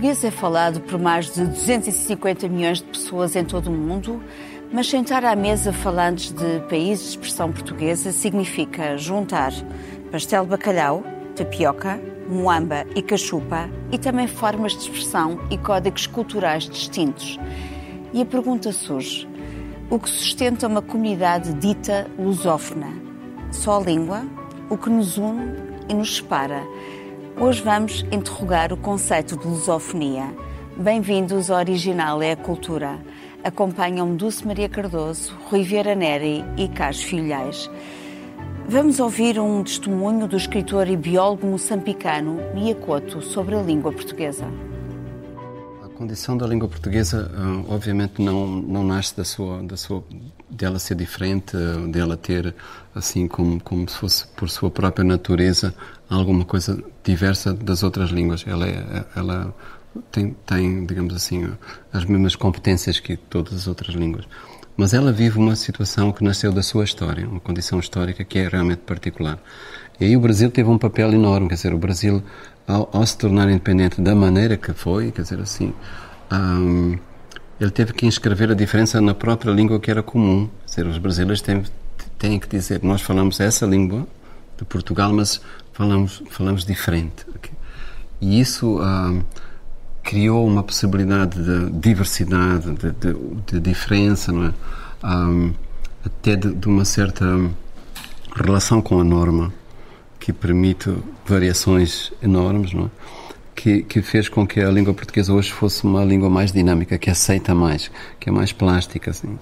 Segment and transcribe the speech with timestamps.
[0.00, 4.18] Português é falado por mais de 250 milhões de pessoas em todo o mundo,
[4.72, 9.52] mas sentar à mesa falantes de países de expressão portuguesa significa juntar
[10.10, 11.04] pastel de bacalhau,
[11.36, 17.38] tapioca, moamba e cachupa e também formas de expressão e códigos culturais distintos.
[18.14, 19.28] E a pergunta surge:
[19.90, 22.90] o que sustenta uma comunidade dita lusófona?
[23.50, 24.24] Só a língua?
[24.70, 25.56] O que nos une
[25.90, 26.62] e nos separa?
[27.40, 30.30] Hoje vamos interrogar o conceito de lusofonia.
[30.76, 32.98] Bem-vindos ao Original é a Cultura.
[33.42, 37.70] Acompanham-me Dulce Maria Cardoso, Rui Vieira Neri e Carlos Filhais.
[38.68, 44.44] Vamos ouvir um testemunho do escritor e biólogo moçambicano Miyakoto sobre a língua portuguesa.
[45.82, 50.04] A condição da língua portuguesa, ah, obviamente, não, não nasce da sua, da sua,
[50.48, 51.56] dela ser diferente,
[51.90, 52.54] dela ter,
[52.94, 55.74] assim, como, como se fosse por sua própria natureza,
[56.18, 58.44] alguma coisa diversa das outras línguas.
[58.46, 59.54] Ela, é, ela
[60.10, 61.52] tem, tem, digamos assim,
[61.92, 64.26] as mesmas competências que todas as outras línguas.
[64.76, 68.48] Mas ela vive uma situação que nasceu da sua história, uma condição histórica que é
[68.48, 69.38] realmente particular.
[70.00, 72.22] E aí o Brasil teve um papel enorme, quer dizer, o Brasil,
[72.66, 75.74] ao, ao se tornar independente da maneira que foi, quer dizer assim,
[76.32, 76.98] um,
[77.60, 80.48] ele teve que inscrever a diferença na própria língua que era comum.
[80.60, 81.62] Quer dizer, os brasileiros têm,
[82.18, 84.06] têm que dizer, nós falamos essa língua
[84.56, 87.26] de Portugal, mas falamos, falamos diferente.
[87.34, 87.52] Okay?
[88.20, 88.80] E isso...
[88.80, 89.22] Um,
[90.02, 93.14] criou uma possibilidade de diversidade, de, de,
[93.46, 94.54] de diferença, não é?
[95.06, 95.52] Um,
[96.04, 97.24] até de, de, uma certa
[98.34, 99.52] relação com a norma
[100.18, 100.92] que permite
[101.24, 102.90] variações enormes, não é?
[103.54, 107.10] Que, que, fez com que a língua portuguesa hoje fosse uma língua mais dinâmica, que
[107.10, 109.38] aceita mais, que é mais plástica, assim.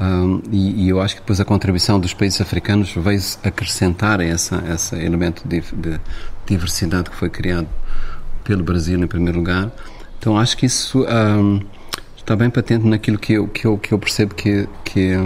[0.00, 4.56] Um, e, e, eu acho que depois a contribuição dos países africanos veio acrescentar essa,
[4.74, 6.00] esse elemento de, de
[6.46, 7.68] diversidade que foi criado
[8.42, 9.70] pelo Brasil em primeiro lugar
[10.22, 11.60] então acho que isso um,
[12.16, 15.16] está bem patente naquilo que eu, que eu, que eu percebo que, que,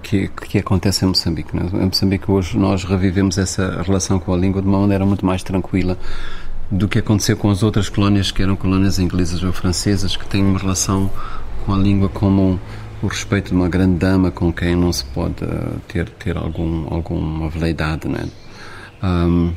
[0.00, 1.56] que, que acontece em Moçambique.
[1.56, 1.68] Né?
[1.72, 5.42] Em Moçambique hoje nós revivemos essa relação com a língua de uma maneira muito mais
[5.42, 5.98] tranquila
[6.70, 10.44] do que aconteceu com as outras colónias que eram colónias inglesas ou francesas que têm
[10.44, 11.10] uma relação
[11.66, 12.60] com a língua como
[13.02, 16.92] o respeito de uma grande dama com quem não se pode uh, ter ter algum
[16.92, 18.28] alguma veleidade, né?
[19.02, 19.54] Um,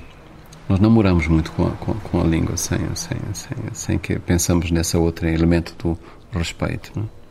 [0.69, 4.71] nós namoramos muito com a, com, com a língua, sem, sem, sem, sem que pensamos
[4.71, 5.97] nesse outro elemento do
[6.31, 6.91] respeito.
[6.95, 7.03] Não?
[7.03, 7.21] É?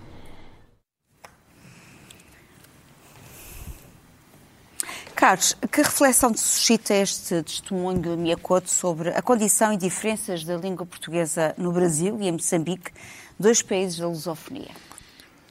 [5.14, 10.56] Carlos, que reflexão te suscita este testemunho de Miyakoto sobre a condição e diferenças da
[10.56, 12.90] língua portuguesa no Brasil e em Moçambique,
[13.38, 14.89] dois países da lusofonia?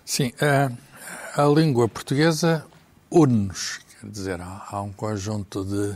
[0.10, 0.72] Sim, a,
[1.40, 2.66] a língua portuguesa
[3.12, 5.92] une-nos, quer dizer, há, há um conjunto de,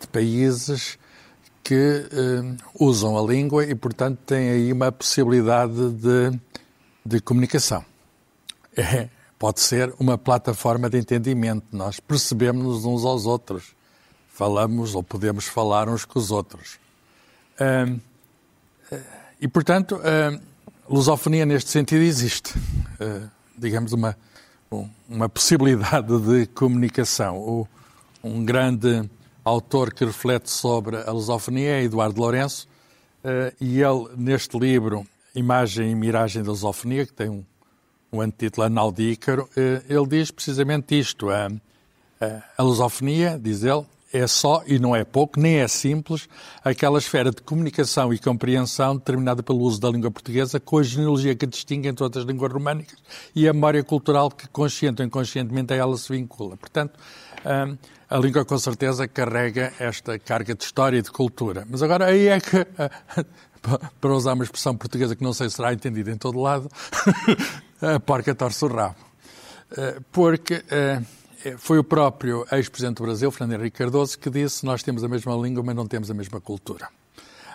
[0.00, 0.98] de países
[1.62, 6.40] que uh, usam a língua e, portanto, têm aí uma possibilidade de,
[7.04, 7.84] de comunicação.
[8.74, 11.66] É, pode ser uma plataforma de entendimento.
[11.70, 13.76] Nós percebemos-nos uns aos outros.
[14.30, 16.78] Falamos ou podemos falar uns com os outros.
[17.60, 18.00] Uh,
[19.38, 20.40] e, portanto, uh,
[20.88, 22.54] lusofonia neste sentido existe.
[23.58, 24.16] Digamos, uma,
[25.08, 27.38] uma possibilidade de comunicação.
[27.38, 27.68] O,
[28.22, 29.08] um grande
[29.44, 32.68] autor que reflete sobre a lusofonia é Eduardo Lourenço,
[33.24, 37.44] eh, e ele, neste livro, Imagem e Miragem da Lusofonia, que tem um,
[38.12, 41.30] um antítulo Analdícaro, eh, ele diz precisamente isto.
[41.30, 41.50] A,
[42.20, 46.28] a, a lusofonia, diz ele, é só, e não é pouco, nem é simples,
[46.64, 51.34] aquela esfera de comunicação e compreensão determinada pelo uso da língua portuguesa, com a genealogia
[51.34, 52.98] que distingue entre outras línguas românicas
[53.34, 56.56] e a memória cultural que, consciente ou inconscientemente, a ela se vincula.
[56.56, 56.98] Portanto,
[58.08, 61.66] a língua com certeza carrega esta carga de história e de cultura.
[61.68, 62.66] Mas agora aí é que,
[64.00, 66.68] para usar uma expressão portuguesa que não sei se será entendida em todo lado,
[67.82, 69.08] a porca torce o rabo.
[69.76, 71.02] Eh, porque eh,
[71.58, 75.34] foi o próprio ex-presidente do Brasil, Fernando Henrique Cardoso, que disse nós temos a mesma
[75.36, 76.88] língua, mas não temos a mesma cultura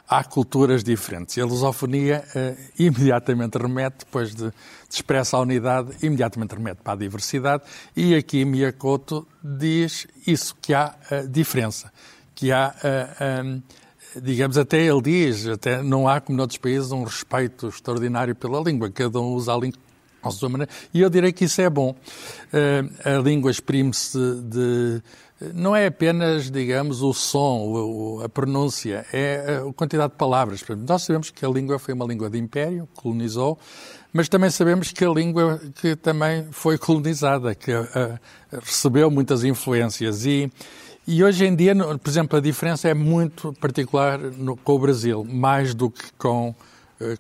[0.08, 1.38] há culturas diferentes.
[1.38, 4.54] E a lusofonia uh, imediatamente remete, depois de, de
[4.90, 7.64] expressa a unidade, imediatamente remete para a diversidade.
[7.96, 11.92] E aqui Miyakoto diz isso, que há uh, diferença,
[12.36, 13.62] que há, uh, um,
[14.22, 18.90] digamos, até ele diz, até não há, como noutros países, um respeito extraordinário pela língua.
[18.92, 19.80] Cada um usa a língua
[20.24, 20.72] à sua maneira.
[20.94, 21.96] E eu direi que isso é bom.
[23.04, 25.02] a língua exprime-se de
[25.54, 30.64] não é apenas, digamos, o som, a pronúncia, é a quantidade de palavras.
[30.88, 33.60] Nós sabemos que a língua foi uma língua de império, colonizou,
[34.14, 38.20] mas também sabemos que a língua que também foi colonizada, que uh,
[38.62, 40.26] recebeu muitas influências.
[40.26, 40.50] E,
[41.06, 45.26] e hoje em dia, por exemplo, a diferença é muito particular no, com o Brasil,
[45.26, 46.56] mais do que com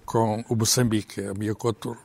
[0.06, 1.22] com o Moçambique.
[1.22, 1.98] A Miyakoto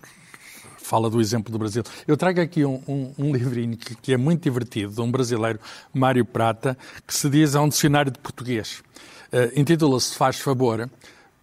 [0.88, 1.82] fala do exemplo do Brasil.
[2.06, 5.60] Eu trago aqui um, um, um livrinho que, que, é muito divertido, de um brasileiro,
[5.92, 8.82] Mário Prata, que se diz é um dicionário de português.
[9.30, 10.88] Uh, Intitula-se Faz Favor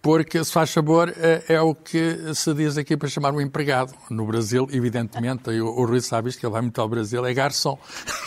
[0.06, 3.92] porque, se faz favor, é, é, o que se diz aqui para chamar um empregado.
[4.08, 7.34] No Brasil, evidentemente, o, o Rui sabe isto, que ele vai muito ao Brasil, é
[7.34, 7.76] garçom.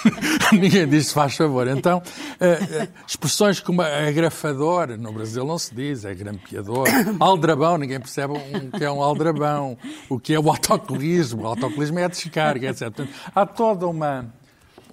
[0.52, 1.70] Ninguém diz se faz favor.
[1.70, 6.86] Então, uh, expressões como agrafador, no Brasil não se diz, é grampeador.
[7.18, 9.78] Aldrabão, ninguém percebe o que é um aldrabão.
[10.10, 11.44] O que é o autocolismo.
[11.44, 13.08] O autocolismo é a descarga, etc.
[13.34, 14.26] Há toda uma,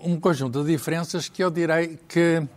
[0.01, 2.49] um conjunto de diferenças que eu direi que eh,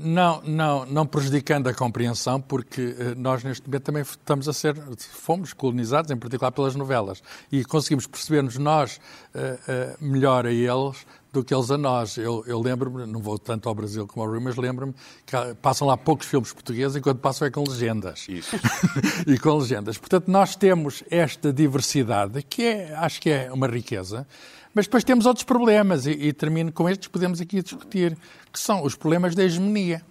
[0.00, 4.76] não, não, não prejudicando a compreensão, porque eh, nós neste momento também estamos a ser,
[4.98, 9.00] fomos colonizados, em particular pelas novelas, e conseguimos perceber-nos nós
[9.34, 11.04] eh, melhor a eles
[11.34, 12.16] do que eles a nós.
[12.16, 14.94] Eu, eu lembro-me, não vou tanto ao Brasil como ao Rio, mas lembro-me
[15.26, 18.26] que passam lá poucos filmes portugueses e quando passam é com legendas.
[18.28, 18.56] Isso.
[19.26, 19.98] e com legendas.
[19.98, 24.26] Portanto, nós temos esta diversidade, que é, acho que é uma riqueza,
[24.72, 28.16] mas depois temos outros problemas, e, e termino com estes, podemos aqui discutir,
[28.52, 30.02] que são os problemas da hegemonia.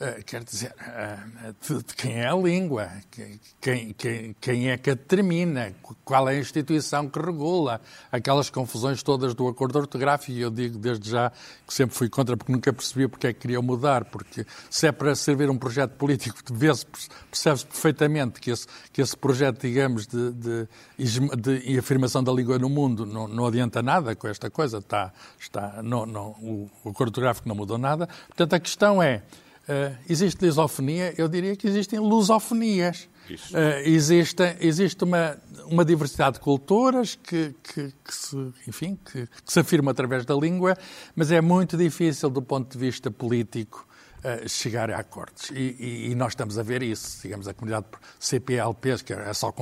[0.00, 2.88] Uh, quer dizer, uh, de, de, quem é a língua,
[3.60, 5.74] quem, quem, quem, é que a determina,
[6.04, 7.80] qual é a instituição que regula,
[8.12, 11.32] aquelas confusões todas do acordo ortográfico, e eu digo desde já
[11.66, 14.92] que sempre fui contra, porque nunca percebi porque é que queriam mudar, porque se é
[14.92, 16.38] para servir um projeto político,
[17.28, 22.68] percebe-se perfeitamente que esse, que esse projeto, digamos, de, de, de, afirmação da língua no
[22.68, 27.48] mundo não, não adianta nada com esta coisa, está, está, não, não, o acordo ortográfico
[27.48, 28.08] não mudou nada.
[28.28, 29.24] Portanto, a questão é,
[29.68, 31.14] Uh, existe lisofonia?
[31.18, 33.08] Eu diria que existem lusofonias.
[33.30, 35.36] Uh, existe existe uma,
[35.66, 38.36] uma diversidade de culturas que, que, que se,
[38.66, 40.74] enfim, que, que, se afirma através da língua,
[41.14, 43.87] mas é muito difícil do ponto de vista político
[44.24, 45.50] uh, chegar a acordos.
[45.50, 47.22] E, e, e, nós estamos a ver isso.
[47.22, 47.86] Digamos, a comunidade
[48.18, 49.52] CPLPs, que é só,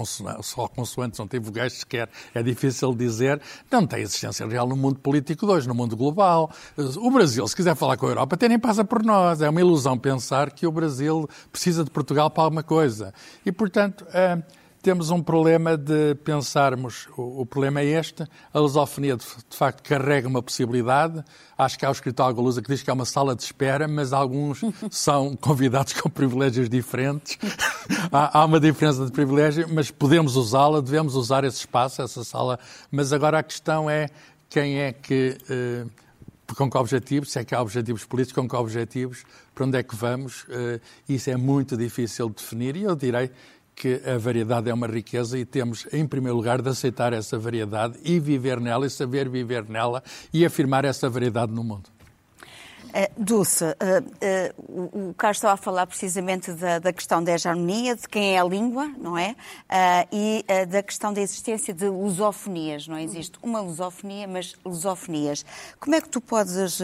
[0.42, 4.98] só consoantes, não tem vogais sequer, é difícil dizer, não tem existência real no mundo
[4.98, 6.50] político de hoje, no mundo global.
[6.76, 9.40] O Brasil, se quiser falar com a Europa, até nem passa por nós.
[9.40, 13.12] É uma ilusão pensar que o Brasil precisa de Portugal para alguma coisa.
[13.44, 14.42] E, portanto, uh,
[14.86, 18.24] temos um problema de pensarmos, o, o problema é este,
[18.54, 21.24] a lusofonia de, de, facto carrega uma possibilidade,
[21.58, 24.12] acho que há o escritório Galusa que diz que é uma sala de espera, mas
[24.12, 27.36] alguns são convidados com privilégios diferentes,
[28.12, 32.56] há, há, uma diferença de privilégio, mas podemos usá-la, devemos usar esse espaço, essa sala,
[32.88, 34.08] mas agora a questão é
[34.48, 35.36] quem é que...
[35.50, 35.84] Eh,
[36.54, 39.82] com que objetivos, se é que há objetivos políticos, com que objetivos, para onde é
[39.82, 42.76] que vamos, uh, isso é muito difícil de definir.
[42.76, 43.32] E eu direi
[43.76, 47.98] que a variedade é uma riqueza e temos, em primeiro lugar, de aceitar essa variedade
[48.02, 50.02] e viver nela e saber viver nela
[50.32, 51.90] e afirmar essa variedade no mundo.
[52.86, 57.94] Uh, Dulce, uh, uh, o, Carlos estava a falar precisamente da, da, questão da hegemonia,
[57.94, 59.36] de quem é a língua, não é?
[60.10, 62.88] e da questão da existência de lusofonias.
[62.88, 65.44] Não existe uma lusofonia, mas lusofonias.
[65.78, 66.78] Como é que tu podes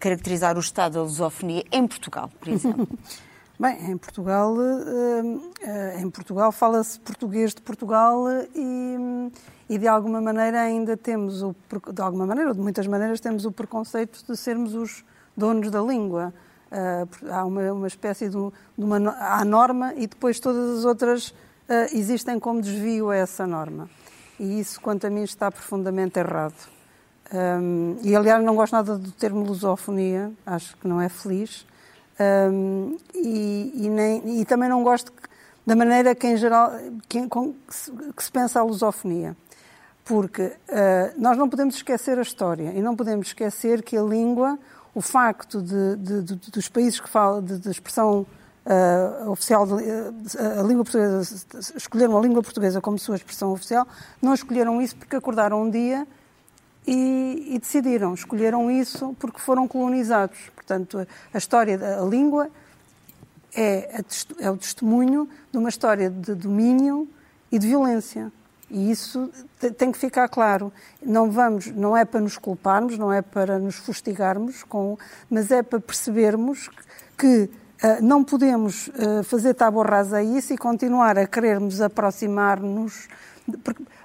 [0.00, 2.88] caracterizar o estado da lusofonia em Portugal, por exemplo?
[3.64, 5.22] Bem, em Portugal, eh,
[5.62, 9.30] eh, em Portugal fala-se português de Portugal e,
[9.70, 11.56] e de alguma maneira ainda temos o
[11.90, 15.02] de alguma maneira ou de muitas maneiras temos o preconceito de sermos os
[15.34, 16.34] donos da língua.
[16.70, 21.34] Eh, há uma, uma espécie de, de uma há norma e depois todas as outras
[21.94, 23.88] existem como desvio a essa norma.
[24.38, 26.68] E isso, quanto a mim, está profundamente errado.
[27.32, 31.66] Um, e aliás, não gosto nada do termo lusofonia, acho que não é feliz.
[32.20, 35.12] Um, e, e, nem, e, também não gosto
[35.66, 36.72] da maneira que, em geral,
[37.08, 37.54] que, com,
[38.16, 39.36] que se pensa a lusofonia.
[40.04, 40.52] Porque uh,
[41.16, 44.58] nós não podemos esquecer a história e não podemos esquecer que a língua,
[44.94, 48.26] o facto de, de, de dos países que falam de, de expressão
[48.64, 49.72] uh, oficial, de,
[50.38, 53.86] a língua portuguesa, escolheram a língua portuguesa como sua expressão oficial,
[54.20, 56.06] não escolheram isso porque acordaram um dia
[56.86, 60.38] e, e decidiram, escolheram isso porque foram colonizados.
[60.54, 62.50] Portanto, a história da língua
[63.54, 64.02] é,
[64.38, 67.08] é o testemunho de uma história de domínio
[67.50, 68.32] e de violência.
[68.70, 69.30] E isso
[69.78, 70.72] tem que ficar claro.
[71.00, 74.98] Não vamos, não é para nos culparmos, não é para nos fustigarmos, com,
[75.30, 76.68] mas é para percebermos
[77.16, 83.08] que, uh, não podemos uh, fazer tábua rasa a isso e continuar a querermos aproximar-nos.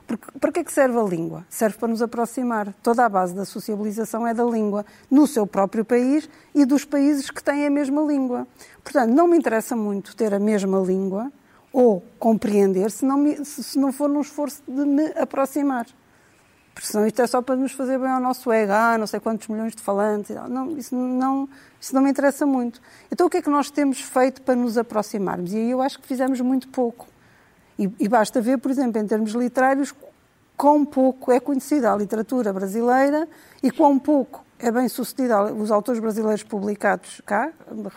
[0.10, 1.46] Porque, para que é que serve a língua?
[1.48, 2.74] Serve para nos aproximar.
[2.82, 7.30] Toda a base da socialização é da língua, no seu próprio país e dos países
[7.30, 8.48] que têm a mesma língua.
[8.84, 11.32] Portanto, não me interessa muito ter a mesma língua
[11.72, 15.86] ou compreender se não, me, se não for num esforço de me aproximar.
[16.74, 19.20] Porque senão isto é só para nos fazer bem ao nosso ego, ah, não sei
[19.20, 20.36] quantos milhões de falantes.
[20.50, 21.48] Não, isso, não,
[21.80, 22.82] isso não me interessa muito.
[23.12, 25.54] Então o que é que nós temos feito para nos aproximarmos?
[25.54, 27.06] E aí eu acho que fizemos muito pouco.
[27.80, 29.96] E, e basta ver, por exemplo, em termos literários,
[30.58, 33.26] quão pouco é conhecida a literatura brasileira
[33.64, 35.54] e quão pouco é bem sucedida.
[35.54, 37.54] Os autores brasileiros publicados cá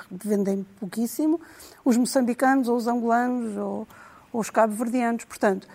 [0.09, 1.41] vendem pouquíssimo,
[1.85, 3.89] os moçambicanos ou os angolanos ou,
[4.33, 5.25] ou os cabo-verdianos.
[5.25, 5.67] Portanto,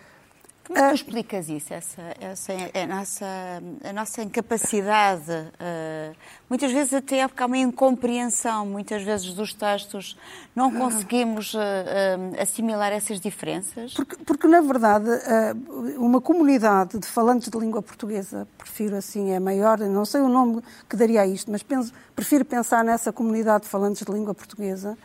[0.68, 3.26] como é que tu explicas isso, essa, essa, a, nossa,
[3.86, 5.32] a nossa incapacidade?
[5.32, 6.14] Uh,
[6.50, 10.18] muitas vezes até há uma incompreensão, muitas vezes dos textos,
[10.54, 13.94] não conseguimos uh, uh, assimilar essas diferenças?
[13.94, 15.08] Porque, porque na verdade,
[15.98, 20.62] uma comunidade de falantes de língua portuguesa, prefiro assim, é maior, não sei o nome
[20.90, 24.98] que daria a isto, mas penso, prefiro pensar nessa comunidade de falantes de língua portuguesa,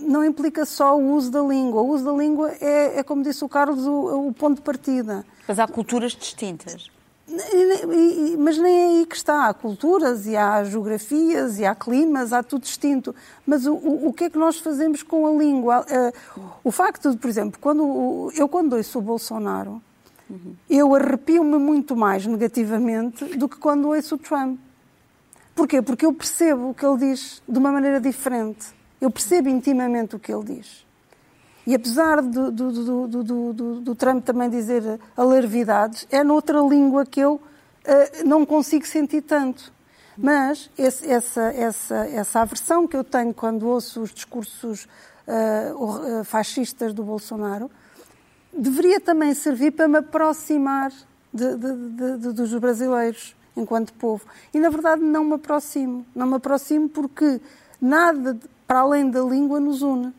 [0.00, 1.82] não implica só o uso da língua.
[1.82, 5.24] O uso da língua é, é como disse o Carlos, o, o, ponto de partida.
[5.46, 6.90] Mas há culturas distintas.
[8.38, 9.48] Mas nem é aí que está.
[9.48, 13.14] Há culturas e há geografias e há climas, há tudo distinto.
[13.44, 15.84] Mas o, o, o que é que nós fazemos com a língua?
[16.62, 19.82] O facto de, por exemplo, quando, eu quando ouço o Bolsonaro,
[20.30, 20.54] uhum.
[20.70, 24.60] eu arrepio-me muito mais negativamente do que quando ouço o Trump.
[25.56, 25.82] Porquê?
[25.82, 28.75] Porque eu percebo o que ele diz de uma maneira diferente.
[29.00, 30.86] Eu percebo intimamente o que ele diz.
[31.66, 37.34] E apesar do, do, do, do Trump também dizer alarvidades, é noutra língua que eu
[37.34, 37.40] uh,
[38.24, 39.72] não consigo sentir tanto.
[40.16, 44.86] Mas esse, essa, essa, essa aversão que eu tenho quando ouço os discursos
[45.26, 47.70] uh, fascistas do Bolsonaro
[48.56, 50.90] deveria também servir para me aproximar
[51.34, 54.24] de, de, de, dos brasileiros enquanto povo.
[54.54, 56.06] E na verdade não me aproximo.
[56.14, 57.40] Não me aproximo porque
[57.80, 60.12] nada para além da língua nos une.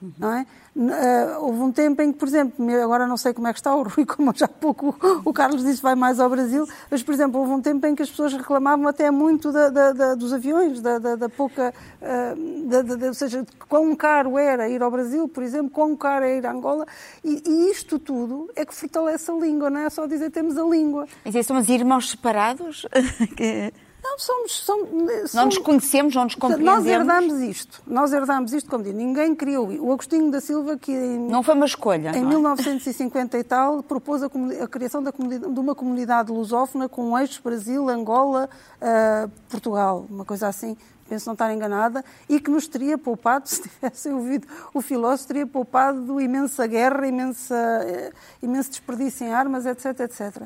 [0.00, 0.12] Uhum.
[0.16, 0.46] Não é?
[0.76, 3.74] Uh, houve um tempo em que, por exemplo, agora não sei como é que está
[3.74, 4.94] o Rui, como já há pouco
[5.24, 8.02] o Carlos disse vai mais ao Brasil, mas, por exemplo, houve um tempo em que
[8.02, 11.74] as pessoas reclamavam até muito da, da, da, dos aviões, da, pouca.
[12.00, 16.46] Uh, ou seja, quão caro era ir ao Brasil, por exemplo, quão caro é ir
[16.46, 16.86] a Angola,
[17.24, 20.62] e, e, isto tudo é que fortalece a língua, não é só dizer temos a
[20.62, 21.08] língua.
[21.24, 22.86] Mas isso são os irmãos separados?
[24.02, 26.84] Não, somos, somos, somos, Não nos conhecemos, não nos compreendemos.
[26.84, 27.82] Nós herdamos isto.
[27.86, 29.68] Nós herdamos isto, como digo, ninguém criou.
[29.68, 32.16] O Agostinho da Silva, que em, não foi uma escolha.
[32.16, 33.40] Em 1950 é?
[33.40, 34.26] e tal, propôs a,
[34.62, 38.48] a criação da de uma comunidade lusófona com um eixo Brasil, Angola,
[38.80, 40.76] uh, Portugal, uma coisa assim
[41.08, 45.46] penso não estar enganada, e que nos teria poupado, se tivessem ouvido o filósofo, teria
[45.46, 48.12] poupado imensa guerra, imensa, eh,
[48.42, 50.42] imenso desperdício em armas, etc, etc.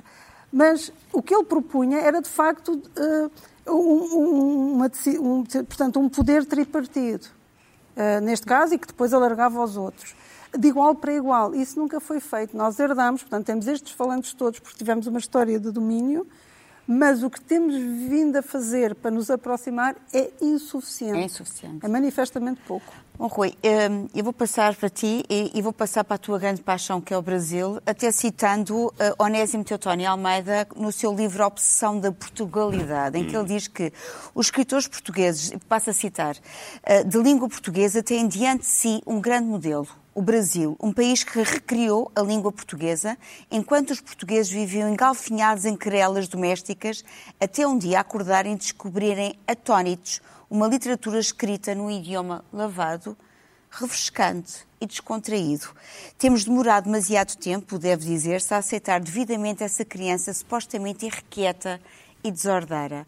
[0.53, 2.73] Mas o que ele propunha era, de facto,
[3.67, 4.91] uh, um, uma,
[5.21, 7.27] um, portanto, um poder tripartido,
[7.97, 10.15] uh, neste caso, e que depois alargava aos outros.
[10.57, 11.55] De igual para igual.
[11.55, 12.55] Isso nunca foi feito.
[12.55, 16.27] Nós herdamos, portanto, temos estes falantes todos porque tivemos uma história de domínio,
[16.87, 21.19] mas o que temos vindo a fazer para nos aproximar é insuficiente.
[21.19, 21.87] É insuficiente.
[21.87, 22.93] É manifestamente pouco.
[23.19, 26.63] Bom, Rui, hum, eu vou passar para ti e vou passar para a tua grande
[26.63, 32.01] paixão, que é o Brasil, até citando uh, Onésimo Teotónio Almeida no seu livro Obsessão
[32.01, 33.93] da Portugalidade, em que ele diz que
[34.35, 39.21] os escritores portugueses, passo a citar, uh, de língua portuguesa têm diante de si um
[39.21, 43.17] grande modelo, o Brasil, um país que recriou a língua portuguesa,
[43.51, 47.05] enquanto os portugueses viviam engalfinhados em querelas domésticas,
[47.41, 53.17] até um dia acordarem e descobrirem atónitos uma literatura escrita num idioma lavado,
[53.71, 55.69] refrescante e descontraído.
[56.19, 61.81] Temos demorado demasiado tempo, deve dizer-se, a aceitar devidamente essa criança supostamente irrequieta
[62.23, 63.07] e desordeira.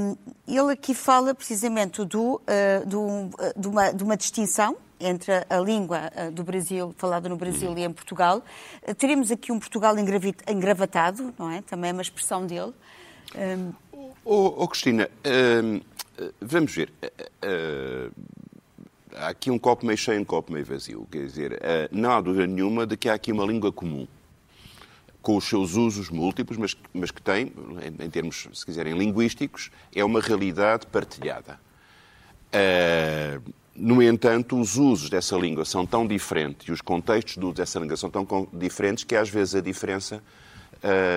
[0.00, 5.44] Um, ele aqui fala precisamente do, uh, do, uh, de, uma, de, uma, distinção entre
[5.48, 8.42] a língua uh, do Brasil, falada no Brasil e em Portugal.
[8.98, 11.62] teremos aqui um Portugal engravatado, não é?
[11.62, 12.72] Também é uma expressão dele.
[13.36, 13.72] Um...
[14.24, 15.80] Oh, oh, Cristina, hum,
[16.18, 16.92] eh, vamos ver.
[17.02, 18.10] Eh, eh,
[19.16, 21.06] há aqui um copo meio cheio e um copo meio vazio.
[21.10, 21.60] Quer dizer,
[21.90, 24.06] não há dúvida nenhuma de que há aqui uma língua comum,
[25.22, 27.52] com os seus usos múltiplos, mas, mas que tem,
[28.00, 31.60] em, termos, se quiserem, linguísticos, é uma realidade partilhada.
[33.76, 37.78] No entanto, os usos dessa língua são tão diferentes e os contextos do uso dessa
[37.78, 40.22] língua são tão diferentes que às vezes a diferença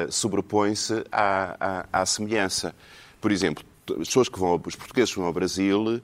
[0.09, 2.73] sobrepõe-se à, à, à semelhança.
[3.19, 6.01] Por exemplo, as pessoas que vão, os portugueses que vão ao Brasil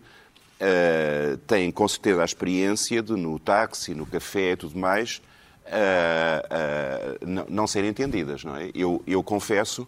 [0.63, 5.21] uh, têm com certeza a experiência de no táxi, no café e tudo mais
[5.65, 8.69] uh, uh, não, não, serem entendidas, não é?
[8.73, 9.87] Eu, eu confesso,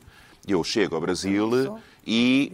[0.53, 2.53] eu chego ao Brasil e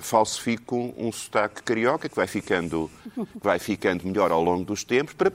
[0.00, 5.14] falsifico um sotaque carioca que vai ficando que vai ficando melhor ao longo dos tempos.
[5.14, 5.32] Para,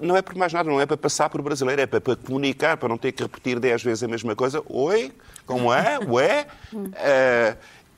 [0.00, 2.76] não é por mais nada, não é para passar por brasileiro, é para, para comunicar,
[2.76, 4.62] para não ter que repetir dez vezes a mesma coisa.
[4.68, 5.12] Oi,
[5.46, 5.98] como é?
[6.06, 6.46] Ué?
[6.72, 7.56] Uh,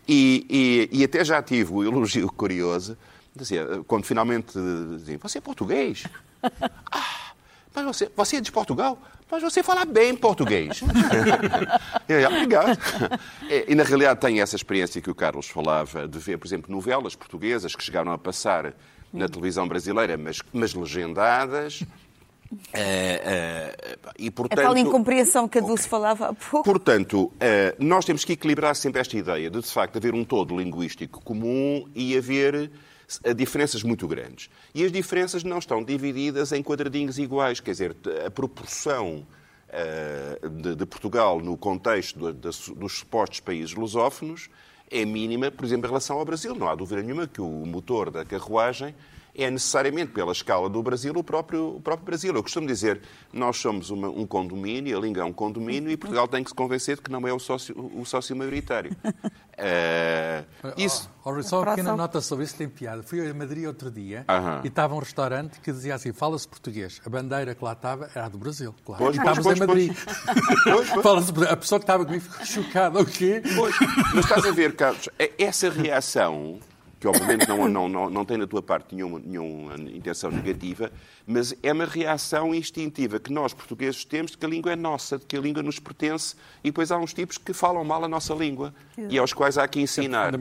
[0.08, 2.96] e, e, e, até já tive o elogio curioso,
[3.34, 4.52] dizia, quando finalmente
[4.98, 6.04] diziam, você é português?
[6.90, 7.32] ah,
[7.72, 8.98] Mas você, você é de Portugal?
[9.32, 10.82] Mas você fala bem português.
[12.06, 12.78] é, obrigado.
[13.48, 16.70] É, e na realidade tem essa experiência que o Carlos falava de ver, por exemplo,
[16.70, 18.74] novelas portuguesas que chegaram a passar
[19.10, 21.82] na televisão brasileira, mas, mas legendadas.
[22.74, 22.84] É,
[23.24, 25.88] é, e, portanto, a tal incompreensão que a Dulce okay.
[25.88, 26.70] falava há pouco.
[26.70, 30.54] Portanto, é, nós temos que equilibrar sempre esta ideia de, de facto, haver um todo
[30.54, 32.70] linguístico comum e haver
[33.34, 34.48] diferenças muito grandes.
[34.74, 39.26] E as diferenças não estão divididas em quadradinhos iguais, quer dizer, a proporção
[39.68, 44.48] uh, de, de, Portugal no contexto de, dos supostos países lusófonos
[44.90, 46.54] é mínima, por exemplo, em relação ao Brasil.
[46.54, 48.94] Não há dúvida nenhuma que o motor da carruagem
[49.34, 52.34] é necessariamente, pela escala do Brasil, o próprio, o próprio Brasil.
[52.34, 53.00] Eu costumo dizer,
[53.32, 56.54] nós somos uma, um condomínio, a língua é um condomínio e Portugal tem que se
[56.54, 58.94] convencer de que não é o sócio, o sócio maioritário.
[59.52, 61.10] Uh, isso...
[61.24, 63.02] Oh, oh, só uma pequena nota sobre isso, tem piada.
[63.02, 64.64] Fui a Madrid outro dia uh -huh.
[64.64, 67.00] e estava um restaurante que dizia assim, fala-se português.
[67.04, 69.04] A bandeira que lá estava era a do Brasil, claro.
[69.04, 69.96] Pois, e estávamos pois, em Madrid.
[70.64, 71.42] Pois, pois.
[71.52, 73.42] a pessoa que estava comigo ficou chocada, o quê?
[73.54, 73.76] Pois,
[74.14, 76.58] mas estás a ver, Carlos, é, essa reação
[77.02, 80.88] que obviamente não, não, não, não tem na tua parte nenhuma, nenhuma intenção negativa,
[81.26, 85.18] mas é uma reação instintiva que nós, portugueses, temos de que a língua é nossa,
[85.18, 88.08] de que a língua nos pertence, e depois há uns tipos que falam mal a
[88.08, 90.32] nossa língua, e aos quais há que ensinar.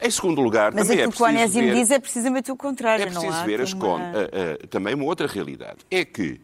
[0.00, 1.32] É em segundo lugar, mas também é preciso ver...
[1.32, 3.96] Mas o diz é precisamente o contrário, É preciso não ver as uma...
[3.96, 4.00] uh,
[4.62, 5.78] uh, também uma outra realidade.
[5.90, 6.40] É que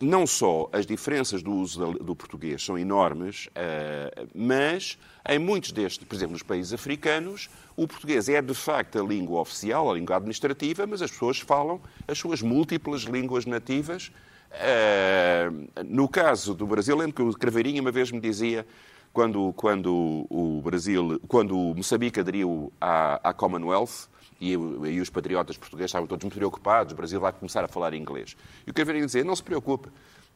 [0.00, 4.98] não só as diferenças do uso do português são enormes, uh, mas
[5.28, 9.40] em muitos destes, por exemplo, nos países africanos, o português é de facto a língua
[9.40, 14.10] oficial, a língua administrativa, mas as pessoas falam as suas múltiplas línguas nativas.
[14.50, 18.66] Uh, no caso do Brasil, lembro que o Craveirinho uma vez me dizia
[19.12, 24.08] quando, quando o Brasil, quando o Moçambique aderiu à, à Commonwealth,
[24.52, 27.94] e, e, os patriotas portugueses estavam todos muito preocupados, o Brasil vai começar a falar
[27.94, 28.36] inglês.
[28.66, 29.88] E o que eu dizer, não se preocupe,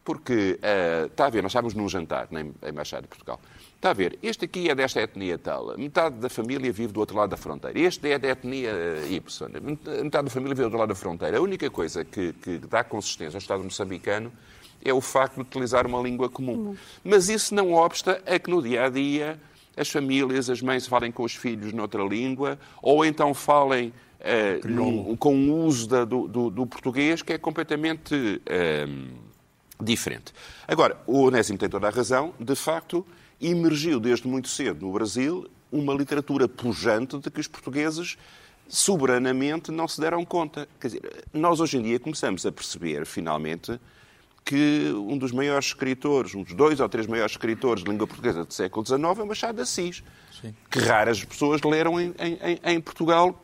[0.04, 3.38] porque, uh, está a ver, nós estávamos num jantar na Embaixada de Portugal,
[3.76, 7.16] está a ver, este aqui é desta etnia tal, metade da família vive do outro
[7.16, 9.60] lado da fronteira, este é da etnia eh, Y,
[10.02, 11.36] metade da família vive do outro lado da fronteira.
[11.36, 14.32] A única coisa que, que dá consistência ao Estado moçambicano
[14.82, 16.76] é o facto de utilizar uma língua comum.
[17.04, 19.38] Mas isso não obsta a que no dia-a-dia
[19.78, 25.16] as famílias, as mães falem com os filhos noutra língua, ou então falem uh, num,
[25.16, 30.32] com o uso da, do, do, do, português, que é completamente uh, diferente.
[30.66, 33.06] Agora, o Onésimo tem toda a razão, de facto,
[33.40, 38.16] emergiu desde muito cedo no Brasil uma literatura pujante de que os portugueses
[38.66, 40.68] soberanamente não se deram conta.
[40.80, 43.78] Quer dizer, nós hoje em dia começamos a perceber, finalmente,
[44.44, 48.44] que um dos maiores escritores, um dos dois ou três maiores escritores de língua portuguesa
[48.44, 50.02] do século XIX é Machado de Assis,
[50.40, 50.54] Sim.
[50.70, 53.38] que raras pessoas leram em, em, em Portugal.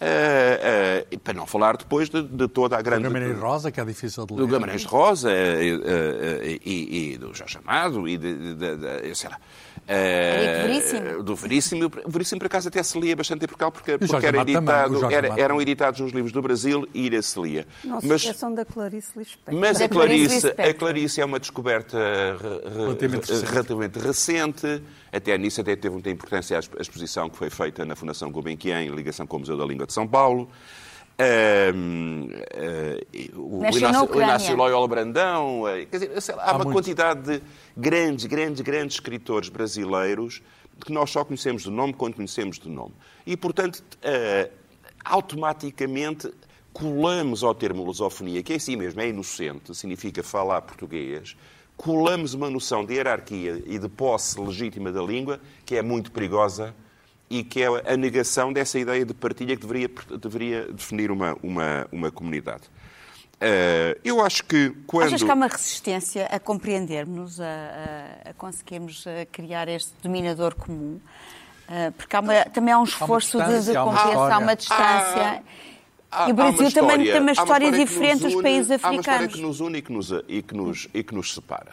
[0.00, 3.02] Uh, uh, para não falar depois de, de toda a grande...
[3.02, 4.40] Do Gamarães Rosa, que é difícil de ler.
[4.40, 9.38] Do Gamarães Rosa uh, e, e, do Jorge Amado e de, de, de, sei lá,
[9.88, 11.22] Uh, Veríssimo.
[11.22, 11.90] Do Veríssimo.
[12.04, 15.40] O Veríssimo, por acaso, até se lia bastante em Portugal, porque, porque era editado, era,
[15.40, 17.66] eram editados nos livros do Brasil e ainda se lia.
[17.84, 19.60] Não se mas, esqueçam da Clarice Lispector.
[19.60, 21.98] Mas a Clarice, a Clarice é uma descoberta
[22.72, 24.82] relativamente, relativamente recente.
[25.12, 28.90] Até nisso até teve muita importância a exposição que foi feita na Fundação Gulbenkian, em
[28.90, 30.48] ligação com o Museu da Língua de São Paulo.
[31.20, 36.72] Um, uh, o, Inácio, o Inácio Loyola Brandão, uh, quer dizer, lá, há, há, uma
[36.72, 37.42] quantidade de
[37.76, 40.42] grandes, grandes, grandes escritores brasileiros
[40.84, 42.94] que nós só conhecemos de nome quando conhecemos de nome.
[43.26, 44.50] E, portanto, uh,
[45.04, 46.32] automaticamente
[46.72, 51.36] colamos ao termo lusofonia, que é assim mesmo, é inocente, significa falar português,
[51.76, 56.74] colamos uma noção de hierarquia e de posse legítima da língua que é muito perigosa
[57.28, 59.88] e que é a negação dessa ideia de partilha que deveria,
[60.20, 62.64] deveria definir uma, uma, uma comunidade.
[63.40, 65.06] Uh, eu acho que quando...
[65.06, 67.44] Achas que há uma resistência a compreendermos, a,
[68.26, 71.00] a, a conseguirmos a criar este dominador comum?
[71.66, 75.42] Uh, porque há uma, também há um esforço há de, de compreensão, há uma distância.
[76.10, 78.84] Há, e o Brasil história, também tem uma história, uma história diferente dos países africanos.
[78.84, 81.32] Há uma história que nos une e que nos, e que nos, e que nos
[81.32, 81.72] separa.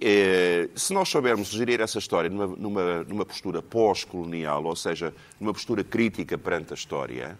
[0.00, 5.52] É, se nós soubermos gerir essa história numa, numa, numa postura pós-colonial, ou seja, numa
[5.54, 7.38] postura crítica perante a história,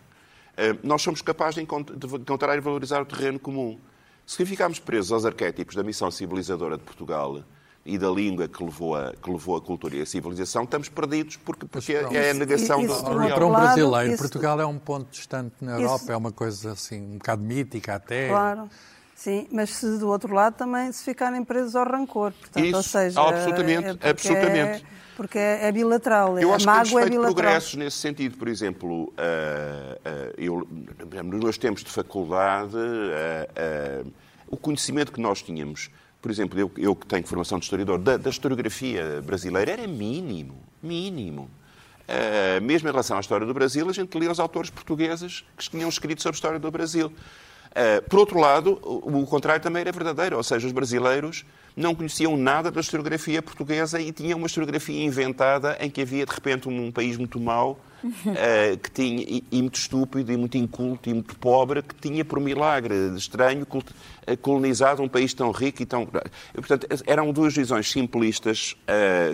[0.83, 3.79] nós somos capazes de encontrar e valorizar o terreno comum.
[4.27, 7.43] Se ficarmos presos aos arquétipos da missão civilizadora de Portugal
[7.85, 11.37] e da língua que levou a, que levou a cultura e a civilização, estamos perdidos
[11.37, 15.55] porque, porque é a negação isso, do Para um brasileiro, Portugal é um ponto distante
[15.63, 16.13] na Europa, isso...
[16.13, 18.29] é uma coisa assim, um bocado mítica até.
[18.29, 18.69] Claro.
[19.19, 22.31] Sim, mas se do outro lado também se ficarem presos ao rancor.
[22.31, 24.85] Portanto, Isso, ou seja, absolutamente, é absolutamente.
[24.85, 26.39] É, porque é, é, bilateral.
[26.39, 28.39] Eu acho a que temos é feito progressos nesse sentido.
[28.39, 30.69] Por exemplo, uh, uh, eu,
[31.25, 34.13] nos meus tempos de faculdade, uh,
[34.47, 35.91] o conhecimento que nós tínhamos,
[36.23, 40.63] por exemplo, eu, eu que tenho formação de historiador, da, da historiografia brasileira era mínimo,
[40.81, 41.51] mínimo.
[42.09, 45.69] Uh, mesmo em relação à história do Brasil, a gente lia os autores portugueses que
[45.69, 47.13] tinham escrito sobre a história do Brasil.
[47.69, 51.45] Uh, por outro lado, o, contrário também era verdadeiro, ou seja, os brasileiros
[51.77, 56.33] não conheciam nada da historiografia portuguesa e tinham uma historiografia inventada em que havia, de
[56.33, 60.57] repente, um, um país muito mau, uh, que tinha, e, e, muito estúpido, e muito
[60.57, 63.67] inculto, e muito pobre, que tinha, por milagre estranho,
[64.43, 66.09] colonizado um país tão rico e tão...
[66.53, 68.75] E, portanto, eram duas visões simplistas,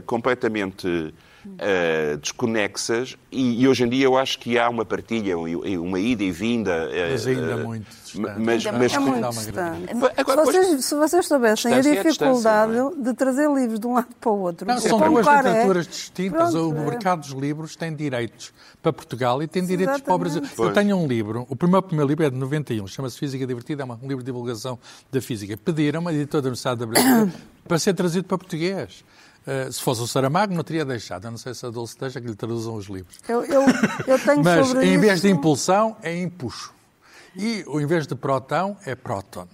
[0.07, 1.15] completamente
[1.47, 6.23] uh, desconexas e, e, hoje em dia eu acho que há uma partilha, uma ida
[6.23, 6.89] e vinda.
[6.89, 8.41] Uh, mas ainda uh, muito distante.
[8.41, 9.93] Mas, mas, é muito distante.
[10.17, 13.03] Agora, se, vocês, se vocês soubessem a dificuldade é?
[13.03, 14.67] de trazer livros de um lado para o outro...
[14.67, 15.37] Não, são duas é.
[15.37, 16.53] literaturas é, distintas.
[16.53, 20.05] Pronto, o mercado dos livros tem direitos para Portugal e tem direitos Exatamente.
[20.05, 20.43] para o Brasil.
[20.57, 20.69] Pois.
[20.69, 23.87] Eu tenho um livro, o primeiro, primeiro livro é de 91, chama-se Física Divertida, é
[23.87, 24.79] um livro de divulgação
[25.11, 25.57] da física.
[25.57, 27.33] Pediram uma editora da Universidade da Brasil
[27.67, 29.05] para ser trazido para português.
[29.47, 31.27] Uh, se fosse o Saramago, não teria deixado.
[31.27, 33.19] Eu não sei se a Dulce deixa que lhe traduzam os livros.
[33.29, 33.63] Eu, eu,
[34.07, 35.27] eu tenho Mas em vez isso...
[35.27, 36.73] de impulsão, é empuxo.
[37.37, 39.47] E em vez de protão, é próton.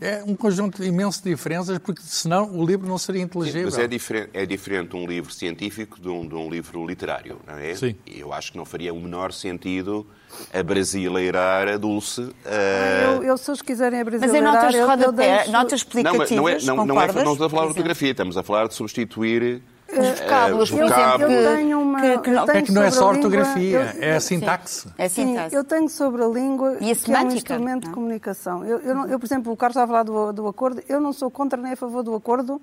[0.00, 3.70] É um conjunto imenso de diferenças, porque senão o livro não seria inteligível.
[3.70, 7.40] Sim, mas é diferente, é diferente um livro científico de um, de um livro literário,
[7.46, 7.74] não é?
[7.74, 7.96] Sim.
[8.06, 10.06] Eu acho que não faria o menor sentido
[10.52, 12.28] a brasileirar a Dulce.
[12.44, 14.52] Ah, eu, eu, se eles quiserem a brasileirar...
[14.52, 15.50] Mas em notas de rodapé, deixo...
[15.52, 18.36] notas explicativas, não, não, é, não, não, é, não estamos a falar de ortografia, estamos
[18.36, 19.62] a falar de substituir
[20.02, 21.22] vocábulos, por exemplo.
[21.22, 22.00] Eu tenho uma.
[22.00, 24.88] Que, que, é que não é só ortografia, língua, é a sintaxe.
[24.98, 25.50] É sintaxe.
[25.50, 27.90] Sim, eu tenho sobre a língua e a que é um instrumento não?
[27.90, 28.64] de comunicação.
[28.64, 31.12] Eu, eu, eu, por exemplo, o Carlos estava a falar do, do acordo, eu não
[31.12, 32.60] sou contra nem a favor do acordo,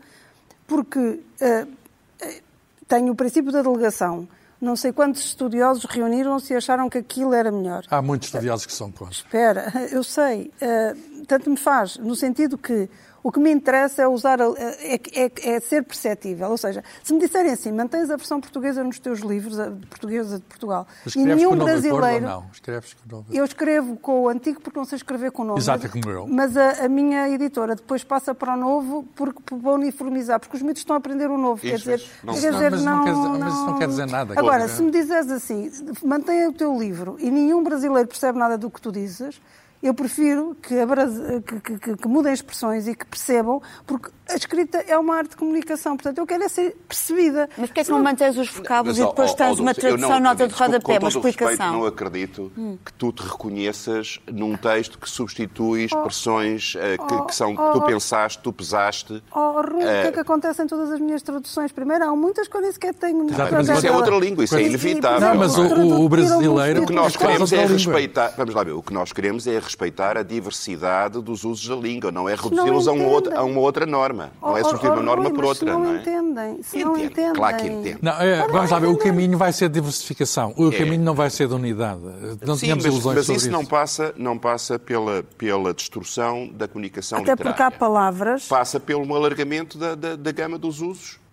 [0.68, 1.68] porque uh,
[2.88, 4.28] tenho o princípio da delegação.
[4.62, 7.84] Não sei quantos estudiosos reuniram-se e acharam que aquilo era melhor.
[7.90, 9.14] Há muitos estudiosos que são contra.
[9.14, 10.52] Espera, eu sei.
[10.62, 12.90] Uh, tanto me faz, no sentido que
[13.24, 16.50] o que me interessa é usar, é, é, é, ser perceptível.
[16.50, 20.40] Ou seja, se me disserem assim, mantens a versão portuguesa nos teus livros, a portuguesa
[20.40, 22.26] de Portugal, e nenhum brasileiro.
[22.26, 22.46] não?
[22.52, 25.46] Escreves com o novo Eu escrevo com o antigo porque não sei escrever com o
[25.46, 25.60] novo.
[25.60, 26.28] Exato, mas, como eu.
[26.28, 30.62] Mas a, a, minha editora depois passa para o novo porque, para uniformizar, porque os
[30.62, 31.66] miúdos estão a aprender o novo.
[31.66, 34.34] Isso, quer dizer, não, quer dizer, mas, não, não, mas isso não quer dizer nada.
[34.38, 35.72] Agora, se me dizes assim,
[36.04, 39.40] mantém o teu livro e nenhum brasileiro percebe nada do que tu dizes
[39.84, 40.76] eu prefiro que,
[41.62, 45.36] que, que, que, mudem expressões e que percebam, porque a escrita é uma arte de
[45.38, 47.50] comunicação, portanto eu quero é ser percebida.
[47.58, 50.54] Mas porquê é que não mantens os vocábulos e depois tens uma tradução, nota de
[50.54, 51.50] rodapé, uma explicação?
[51.50, 52.78] Respeito, não acredito hum.
[52.84, 55.86] que tu te reconheças num texto que substitui oh.
[55.86, 59.24] expressões uh, que, que, são, oh, que tu pensaste, tu pesaste.
[59.34, 61.72] Oh, Rui, uh, o que é que acontece em todas as minhas traduções?
[61.72, 63.26] Primeiro, há muitas que eu nem sequer tenho.
[63.52, 65.30] Mas isso é outra língua, isso é inevitável.
[65.30, 66.84] Não, mas o, brasileiro...
[66.84, 68.34] O que nós queremos é respeitar...
[68.36, 72.12] Vamos lá ver, o que nós queremos é respeitar a diversidade dos usos da língua,
[72.12, 73.86] não é reduzi-los a, uma outra, a uma outra
[74.24, 74.34] norma.
[74.42, 75.72] Não é substituir uma norma por outra.
[75.72, 75.98] não, não é?
[75.98, 76.64] entendem.
[76.64, 77.34] Se não entendem.
[77.34, 78.00] Claro que entendem.
[78.20, 80.54] É, vamos lá ver, o caminho vai ser de diversificação.
[80.58, 80.78] O é.
[80.78, 82.02] caminho não vai ser de unidade.
[82.46, 83.58] Não Sim, tínhamos mas, ilusões mas sobre isso, isso.
[83.58, 87.54] não passa, não passa pela, pela destruição da comunicação Até literária.
[87.54, 88.48] porque há palavras...
[88.48, 91.24] Passa pelo alargamento da, da, da gama dos usos.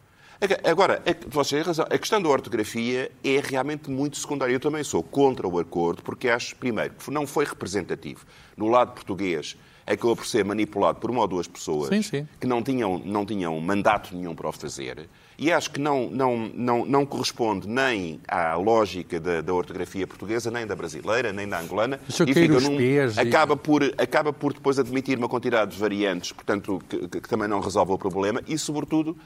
[0.64, 4.54] Agora, você tem razão, a questão da ortografia é realmente muito secundária.
[4.54, 8.24] Eu também sou contra o acordo, porque acho, primeiro, que não foi representativo.
[8.56, 9.54] No lado português,
[9.92, 12.28] acabou por ser manipulado por uma ou duas pessoas sim, sim.
[12.38, 15.08] que não tinham, não tinham mandato nenhum para o fazer.
[15.36, 20.50] E acho que não, não, não, não corresponde nem à lógica da, da ortografia portuguesa,
[20.50, 21.98] nem da brasileira, nem da angolana.
[22.26, 22.76] E fica num,
[23.16, 27.48] acaba, por, acaba por depois admitir uma quantidade de variantes, portanto, que, que, que também
[27.48, 29.16] não resolve o problema e, sobretudo,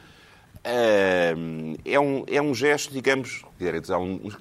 [1.85, 3.45] é um, é um gesto, digamos,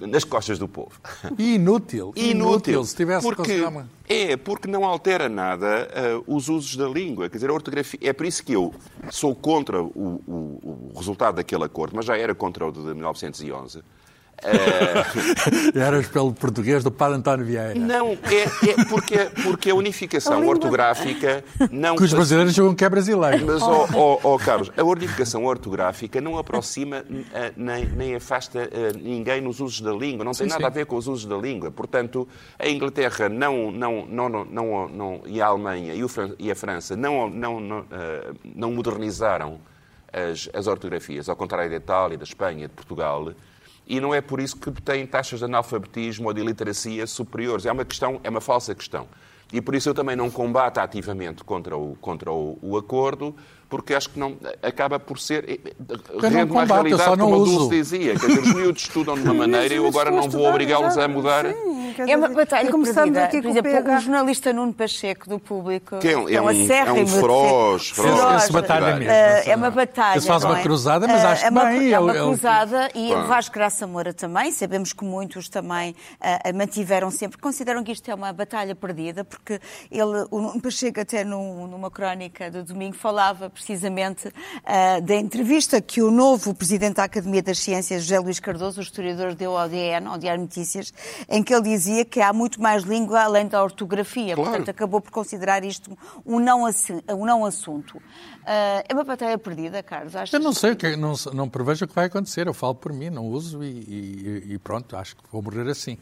[0.00, 0.98] nas costas do povo.
[1.38, 2.12] Inútil.
[2.16, 2.30] Inútil.
[2.30, 3.62] Inútil se tivesse porque,
[4.08, 5.88] É, porque não altera nada
[6.26, 7.28] uh, os usos da língua.
[7.28, 8.00] Quer dizer, a ortografia.
[8.02, 8.74] É por isso que eu
[9.10, 9.86] sou contra o,
[10.26, 13.82] o, o resultado daquele acordo, mas já era contra o de 1911.
[14.42, 15.78] É...
[15.78, 17.74] Eras pelo português do Padre António Vieira.
[17.74, 21.96] Não, é, é porque, porque a unificação a ortográfica não.
[21.96, 23.46] Que os brasileiros jogam que é brasileiro.
[23.46, 27.24] Mas, oh, oh, oh, Carlos, a unificação ortográfica não aproxima uh,
[27.56, 30.66] nem, nem afasta uh, ninguém nos usos da língua, não tem sim, nada sim.
[30.66, 31.70] a ver com os usos da língua.
[31.70, 36.50] Portanto, a Inglaterra não, não, não, não, não, não e a Alemanha e, o, e
[36.50, 39.60] a França não, não, não, uh, não modernizaram
[40.12, 43.32] as, as ortografias, ao contrário da Itália, da Espanha, de Portugal
[43.86, 47.66] e não é por isso que têm taxas de analfabetismo ou de iliteracia superiores.
[47.66, 49.06] É uma questão, é uma falsa questão.
[49.52, 53.34] E por isso eu também não combato ativamente contra o, contra o, o acordo,
[53.74, 55.60] porque acho que não acaba por ser
[56.12, 57.44] não rende uma eu realidade só não como a.
[57.44, 60.46] Dulce dizia, quer dizer, os miúdos estudam de uma maneira e eu agora não vou
[60.48, 61.44] obrigá-los a mudar.
[61.46, 63.24] Sim, É uma batalha perdida.
[63.24, 66.40] aqui Por com o exemplo, o jornalista Nuno Pacheco do Público, Que é um- é
[66.40, 68.42] um é um defesa- feroz, feroz.
[68.44, 69.12] Esse batalha mesmo.
[69.12, 70.18] Eh, é uma batalha.
[70.18, 70.62] Esse faz uma é?
[70.62, 73.54] cruzada, mas Eh, acho é uma, bem, É uma ele- ele- cruzada e o Vasco
[73.54, 74.50] Graça Moura também.
[74.52, 79.60] Sabemos que muitos também eh, mantiveram sempre, consideram que isto é uma batalha perdida, porque
[79.90, 84.30] ele, o Nuno Pacheco, até num- numa crónica do domingo, falava precisamente
[84.64, 88.82] eh, da entrevista que o novo presidente da Academia das Ciências, José Luís Cardoso, o
[88.82, 90.92] historiador, deu ao DN, ao Diário Notícias,
[91.28, 94.34] em que ele dizia que há muito mais língua além da ortografia.
[94.34, 94.50] Claro.
[94.50, 95.96] Portanto, acabou por considerar isto
[96.26, 96.64] um não,
[97.08, 98.00] um não assunto.
[98.46, 100.14] Ah, é uma batalha perdida, Carlos?
[100.14, 102.46] Achas Eu não sei, o que, é- não, não prevejo o que vai acontecer.
[102.46, 105.96] Eu falo por mim, não uso e, e- e pronto, acho que vou morrer assim.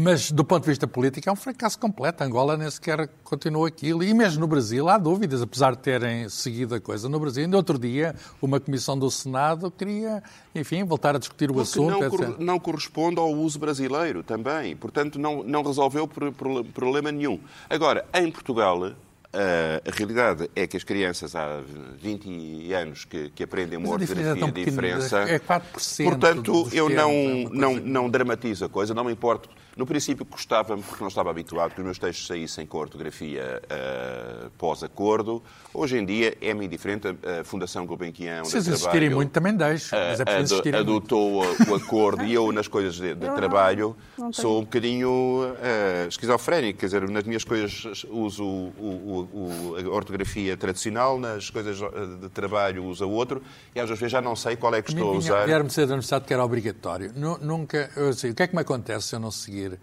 [0.00, 2.24] Mas do ponto de vista político é um fracasso completo.
[2.24, 4.02] Angola nem sequer continuou aquilo.
[4.02, 7.08] E mesmo no Brasil há dúvidas, apesar de terem seguido a coisa.
[7.08, 10.22] No Brasil, ainda outro dia, uma comissão do Senado queria,
[10.54, 11.90] enfim, voltar a discutir o Porque assunto.
[12.00, 14.74] não, cor- não corresponde ao uso brasileiro também.
[14.76, 17.38] Portanto, não, não resolveu pro- pro- problema nenhum.
[17.68, 18.92] Agora, em Portugal,
[19.34, 21.60] a realidade é que as crianças há
[21.98, 25.18] 20 anos que, que aprendem uma é ortografia pequenina, diferença.
[25.22, 29.48] é 4% Portanto, dos eu não, é não, não dramatizo a coisa, não me importo.
[29.74, 33.62] No princípio, gostava-me, porque não estava habituado que os meus textos saíssem com a ortografia
[33.70, 35.42] eh, pós-acordo.
[35.72, 37.08] Hoje em dia é-me indiferente.
[37.08, 39.94] A a Fundação Gulbenkian, Se trabalho, muito, também deixo.
[39.96, 40.76] Mas é preciso muito.
[40.76, 44.34] adotou o acordo e eu nas coisas de, de não- trabalho não tenho.
[44.34, 50.56] sou um bocadinho eh, esquizofrénico, quer dizer, nas minhas coisas uso o- o- a ortografia
[50.56, 51.86] tradicional, nas coisas eh,
[52.22, 53.42] de trabalho uso a outro
[53.74, 55.46] e às vezes já não sei qual é que estou a usar.
[55.46, 57.12] Vieram-me ser da universidade que era obrigatório.
[57.14, 59.78] Nu- Nunca, eu assim, o que é que me acontece se eu não seguir?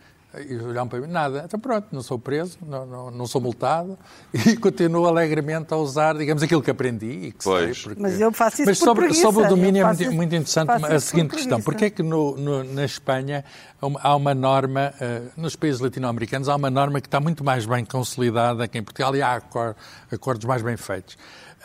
[0.47, 1.41] E olham para mim, nada.
[1.43, 3.97] Então pronto, não sou preso, não, não, não sou multado
[4.31, 7.77] e continuo alegremente a usar, digamos, aquilo que aprendi e que Pois.
[7.77, 7.83] sei.
[7.87, 8.01] Porque...
[8.01, 9.23] Mas eu faço isso Mas sobre, preguiça.
[9.23, 11.59] sobre o domínio é isso- muito interessante a por seguinte questão.
[11.59, 13.43] Porquê é que no, no- na Espanha
[13.81, 17.83] há uma- norma, eh, nos países latino-americanos, há uma norma que está muito mais bem
[17.83, 19.75] consolidada que em Portugal e há acor-
[20.11, 21.17] acordos mais bem feitos.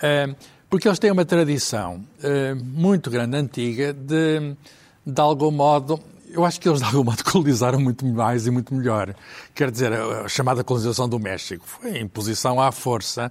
[0.03, 0.35] Eh,
[0.71, 4.57] porque eles têm uma tradição eh, muito grande, antiga, de,
[5.07, 6.01] de algum modo.
[6.35, 9.15] Eu acho que eles, de algum modo, colonizaram muito mais e muito melhor.
[9.55, 13.31] Quer dizer, a chamada colonização do México foi a imposição à força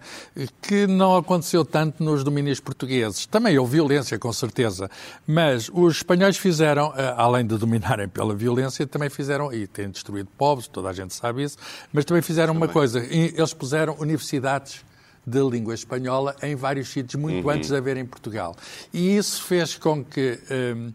[0.62, 3.26] que não aconteceu tanto nos domínios portugueses.
[3.26, 4.90] Também houve violência, com certeza.
[5.28, 10.30] Mas os espanhóis fizeram, eh, além de dominarem pela violência, também fizeram, e têm destruído
[10.38, 11.58] povos, toda a gente sabe isso,
[11.92, 13.00] mas também fizeram uma coisa.
[13.00, 14.82] Eles puseram universidades
[15.28, 18.56] de língua espanhola em vários sítios, muito antes de haver em Portugal.
[18.94, 20.94] E isso fez com que hum,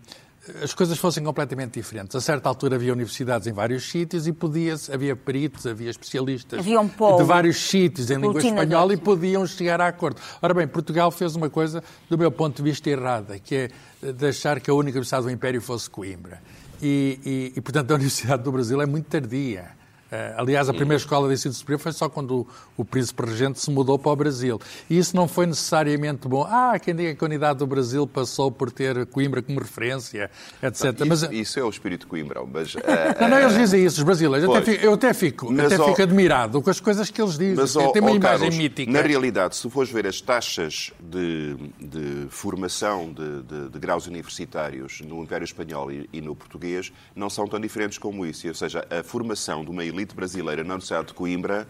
[0.62, 2.14] as coisas fossem completamente diferentes.
[2.16, 6.80] A certa altura havia universidades em vários sítios e podia-se, havia peritos, havia especialistas Havia
[6.80, 7.18] um polo.
[7.18, 10.20] de vários sítios em língua espanhola e podiam chegar a acordo.
[10.40, 13.54] Ora bem, Portugal fez uma coisa, do meu ponto de vista, errada, que
[14.02, 16.40] é deixar que a única universidade do Império fosse Coimbra.
[16.80, 19.78] E, e, e, portanto, a Universidade do Brasil é muito tardia.
[20.11, 22.47] Eh, aliás, a primeira escola de ensino superior foi só quando o,
[22.79, 24.59] o príncipe regente se mudou para o Brasil.
[24.88, 26.47] E isso não foi necessariamente bom.
[26.49, 30.31] Ah, quem diga que a unidade do Brasil passou por ter Coimbra como referência,
[30.62, 30.85] etc.
[30.94, 33.99] Isso, Mas, isso é o espírito de Coimbra, mas eh, não, não, eles dizem isso,
[33.99, 34.49] os brasileiros.
[34.49, 34.77] Eu até Pois.
[34.77, 37.55] fico, eu até fico, até fico admirado com as coisas que eles dizem.
[37.57, 38.90] Mas, Tem ó, uma imagem Carlos, mítica.
[38.90, 45.01] Na realidade, se fores ver as taxas de, de formação de, de- de graus universitários
[45.03, 48.49] no Império Espanhol e, e no português, não são tão diferentes como isso.
[48.49, 51.66] Ou seja, a formação de uma elite brasileira na Universidade de Coimbra.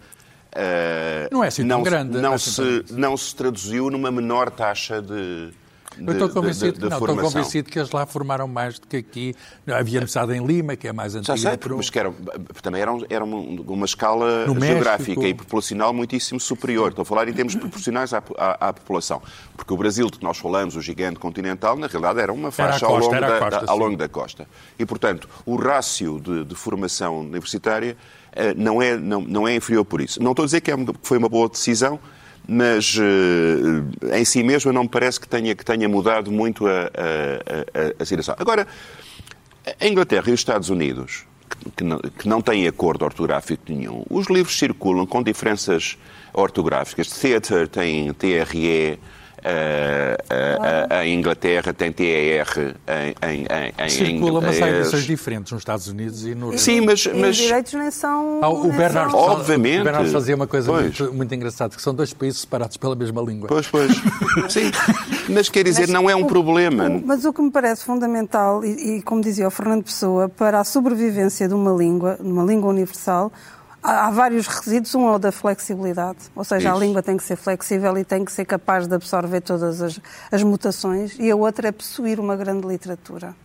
[0.51, 2.51] eh, Não é assim não, grande, não Não, é assim
[2.85, 5.51] se, não se traduziu numa menor taxa de.
[5.97, 8.47] de Eu estou de- convencido, de- que de não, estou convencido que eles lá formaram
[8.47, 9.35] mais do que aqui.
[9.67, 11.35] Havia universidade em Lima, que é mais antiga.
[11.37, 12.15] Já sei, por- mas que eram,
[12.63, 15.25] também eram, eram uma escala No geográfica México.
[15.27, 16.89] e populacional muitíssimo superior.
[16.89, 19.21] Estou a falar em termos proporcionais à, à- à população.
[19.57, 22.51] Porque o Brasil, de que nós falamos, o gigante continental, na realidade era uma Era
[22.51, 24.47] faixa ao, costa, longo era a da, costa, da- ao longo da costa.
[24.79, 27.97] E, portanto, o rácio de, de formação universitária
[28.55, 30.21] não é, não, não é inferior por isso.
[30.21, 31.99] Não estou a dizer que, é que foi uma boa decisão,
[32.47, 32.97] mas
[34.11, 36.83] eh, em si mesmo não me parece que tenha, que tenha mudado muito a, a-
[36.83, 38.35] a- a situação.
[38.39, 38.67] Agora,
[39.79, 44.03] a Inglaterra e os Estados Unidos, que- que não, que não têm acordo ortográfico nenhum,
[44.09, 45.97] os livros circulam com diferenças
[46.33, 47.07] ortográficas.
[47.09, 48.97] Theatre tem TRE,
[49.43, 50.17] eh,
[50.89, 52.45] a, a Inglaterra tem TER
[52.87, 56.81] em, em, em, em Circula, mas há edições diferentes nos Estados Unidos e no Sim,
[56.81, 58.39] mas, E os mas direitos nem são.
[58.41, 59.81] Ah, o Bernard, são- Obviamente.
[59.81, 63.21] o Bernard fazia uma coisa muito, muito engraçada, que são dois países separados pela mesma
[63.21, 63.47] língua.
[63.47, 63.91] Pois, pois.
[64.49, 64.71] Sim.
[65.29, 66.87] Mas quer dizer, não é um o- problema.
[66.89, 70.59] o- Mas o que me parece fundamental, e, e como dizia o Fernando Pessoa, para
[70.59, 73.31] a sobrevivência de uma língua, de uma língua universal,
[73.81, 74.93] há vários requisitos.
[74.95, 76.77] Um é o da flexibilidade, ou seja, Isso.
[76.77, 79.99] a língua tem que ser flexível e tem que ser capaz de absorver todas as,
[80.31, 81.15] as mutações.
[81.19, 83.35] E a outra é possuir uma grande literatura.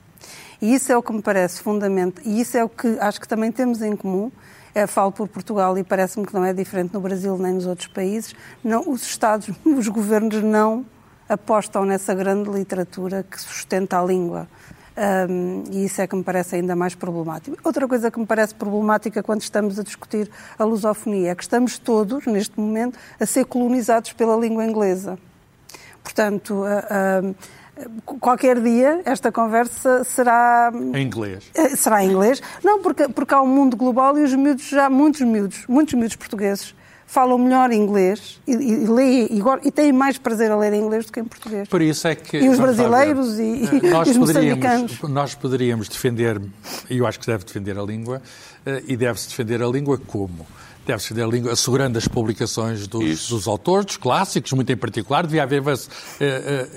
[0.61, 3.29] E isso é o que me parece fundamental, e isso é o que acho que
[3.29, 4.31] também temos em comum.
[4.75, 7.87] É, falo por Portugal e parece-me que não é diferente no Brasil nem nos outros
[7.87, 8.35] países.
[8.63, 10.85] Não, os Estados, os governos não
[11.29, 14.49] apostam nessa grande literatura que sustenta a língua.
[14.97, 17.57] Um, e isso é que me parece ainda mais problemático.
[17.65, 21.79] Outra coisa que me parece problemática quando estamos a discutir a lusofonia é que estamos
[21.79, 25.19] todos, neste momento, a ser colonizados pela língua inglesa.
[26.03, 30.71] Portanto, uh, uh, qualquer dia esta conversa será.
[30.73, 31.51] Em inglês.
[31.59, 32.41] Uh, será em inglês.
[32.63, 36.15] Não, porque, porque há um mundo global e os miúdos, já muitos miúdos, muitos miúdos
[36.15, 36.75] portugueses
[37.07, 41.07] falam melhor inglês e, e, leem, e, e, têm mais prazer a ler em inglês
[41.07, 41.69] do que em português.
[41.69, 42.39] Por isso é que...
[42.39, 45.01] E os brasileiros e, eh, nós os moçambicanos.
[45.03, 46.41] Nós poderíamos defender,
[46.91, 48.21] e eu acho que deve defender a língua,
[48.67, 50.47] eh, e deve-se defender a língua como?
[50.87, 55.25] Deve-se defender a língua assegurando as publicações dos, dos, autores, dos clássicos, muito em particular.
[55.25, 55.77] Devia haver uh, uh,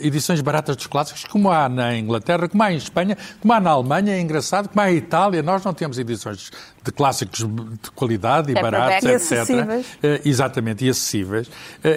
[0.01, 3.71] edições baratas dos clássicos, como há na Inglaterra, como há em Espanha, como há na
[3.71, 5.43] Alemanha, é engraçado, como há em Itália.
[5.43, 6.51] Nós não temos edições
[6.83, 9.31] de clássicos de qualidade e é baratos, e etc.
[9.31, 9.85] Acessíveis.
[9.85, 11.49] Uh, exatamente, e acessíveis.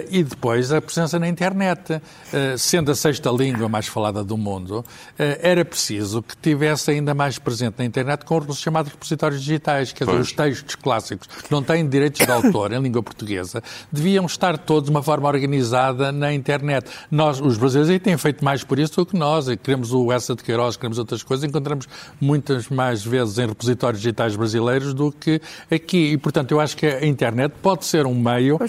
[0.09, 2.01] E depois a presença na internet.
[2.57, 4.85] Sendo a sexta língua mais falada do mundo,
[5.17, 10.05] era preciso que tivesse ainda mais presente na internet com os chamados repositórios digitais, quer
[10.05, 13.61] dizer, os textos clássicos não têm direitos de autor em língua portuguesa,
[13.91, 16.89] deviam estar todos de uma forma organizada na internet.
[17.09, 19.47] Nós, os brasileiros, aí têm feito mais por isso do que nós.
[19.61, 21.87] Queremos o Essa de Queiroz, queremos outras coisas, encontramos
[22.19, 26.11] muitas mais vezes em repositórios digitais brasileiros do que aqui.
[26.13, 28.59] E, portanto, eu acho que a internet pode ser um meio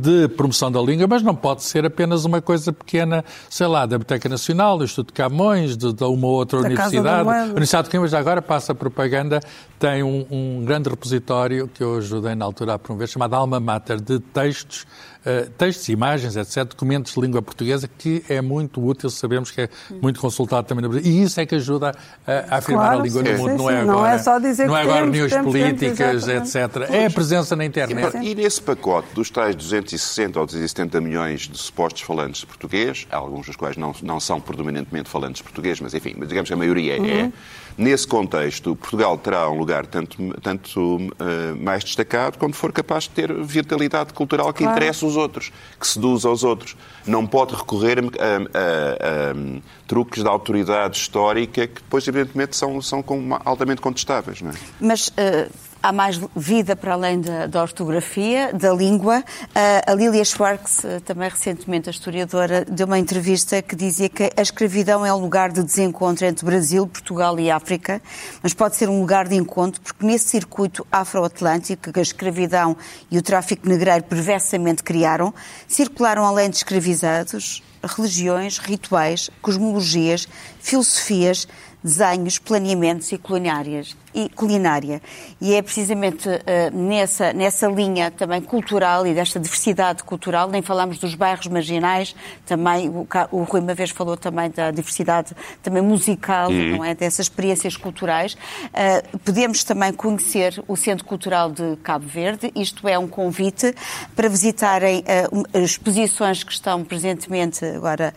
[0.00, 3.98] de promoção da língua, mas não pode ser apenas uma coisa pequena, sei lá, da
[3.98, 7.28] Biblioteca Nacional, do Instituto de Camões, de, de uma outra da universidade.
[7.28, 9.40] A Universidade de Coimbra, já agora passa a propaganda,
[9.78, 14.00] tem um, um grande repositório que eu ajudei na altura a promover, chamado Alma Mater,
[14.00, 14.86] de textos
[15.20, 19.68] uh, textos, imagens, etc., documentos de língua portuguesa, que é muito útil, sabemos que é
[20.00, 21.94] muito consultado também no Brasil, e isso é que ajuda
[22.26, 23.98] a, a afirmar claro, a língua sim, no mundo, sim, não é agora.
[23.98, 26.90] Não é só dizer não é agora reuniões políticas, etc.
[26.90, 28.16] É a presença na internet.
[28.18, 33.06] E, e nesse pacote dos tais 260 ou 270 milhões de supostos falantes de português,
[33.10, 36.56] alguns dos quais não, não são predominantemente falantes de português, mas enfim, digamos que a
[36.56, 37.06] maioria é, uhum.
[37.06, 37.32] é
[37.80, 43.10] Nesse contexto, Portugal terá um lugar tanto, tanto uh, mais destacado quando for capaz de
[43.10, 44.76] ter vitalidade cultural que claro.
[44.76, 46.76] interessa os outros, que seduz aos outros.
[47.06, 52.82] Não pode recorrer a, a, a, a truques da autoridade histórica que depois, evidentemente, são,
[52.82, 53.02] são
[53.46, 54.42] altamente contestáveis.
[54.42, 54.54] Não é?
[54.78, 55.08] Mas.
[55.08, 59.20] Uh há mais vida para além da, da ortografia, da língua.
[59.20, 64.30] Uh, a Lilia Schwartz, uh, também recentemente a historiadora, deu uma entrevista que dizia que
[64.36, 68.02] a escravidão é um lugar de desencontro entre Brasil, Portugal e África,
[68.42, 72.76] mas pode ser um lugar de encontro porque nesse circuito afro-atlântico que a escravidão
[73.10, 75.32] e o tráfico negreiro perversamente criaram,
[75.66, 80.28] circularam além de escravizados religiões, rituais, cosmologias,
[80.60, 81.48] filosofias,
[81.82, 85.00] desenhos, planeamentos e culinárias e culinária.
[85.40, 86.40] E é precisamente uh,
[86.72, 92.14] nessa, nessa linha também cultural e desta diversidade cultural, nem falamos dos bairros marginais,
[92.46, 96.78] também o, o Rui uma vez falou também da diversidade também musical, uhum.
[96.78, 96.94] não é?
[96.94, 98.34] Dessas experiências culturais.
[98.34, 103.74] Uh, podemos também conhecer o Centro Cultural de Cabo Verde, isto é um convite
[104.16, 108.12] para visitarem uh, exposições que estão presentemente agora,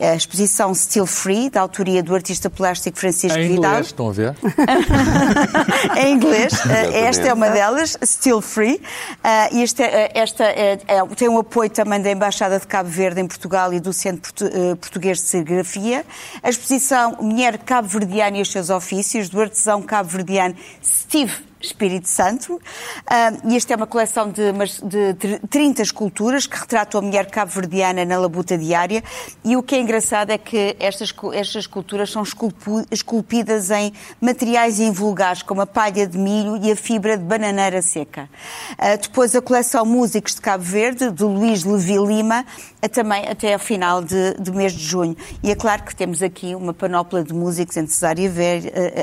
[0.00, 3.70] a exposição Still Free, da autoria do artista plástico Francisco em Vidal.
[3.72, 4.34] Inglês, estão a ver?
[5.96, 6.52] em inglês.
[6.66, 8.74] Eh, esta é uma delas, Still Free.
[8.74, 13.20] Uh, este, uh, esta é, é, tem um apoio também da Embaixada de Cabo Verde
[13.20, 16.04] em Portugal e do Centro Portu Português de Serigrafia.
[16.42, 22.60] A exposição Mulher Cabo-Verdiana e os seus ofícios, do artesão cabo-verdiano Steve Espírito Santo.
[23.44, 24.52] E esta é uma coleção de,
[25.14, 29.02] de 30 esculturas que retratam a mulher cabo-verdiana na labuta diária.
[29.44, 32.22] E o que é engraçado é que estas, estas esculturas são
[32.90, 38.28] esculpidas em materiais invulgares, como a palha de milho e a fibra de bananeira seca.
[38.72, 42.44] Uh, depois a coleção Músicos de Cabo Verde, de Luís Levi Lima,
[42.82, 45.16] uh, também até ao final de, de, mês de junho.
[45.42, 48.28] E é claro que temos aqui uma panóplia de músicos entre Cesária